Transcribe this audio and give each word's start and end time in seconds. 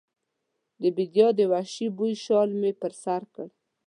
د 0.81 0.83
بیدیا 0.95 1.27
د 1.37 1.41
وحشي 1.51 1.87
بوی 1.97 2.13
شال 2.25 2.49
مې 2.59 2.71
پر 2.81 2.91
سر 3.03 3.21
کړ 3.33 3.47